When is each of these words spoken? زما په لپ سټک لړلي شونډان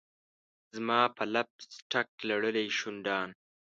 زما 0.75 1.01
په 1.17 1.23
لپ 1.33 1.49
سټک 1.75 2.07
لړلي 2.29 2.65
شونډان 2.79 3.29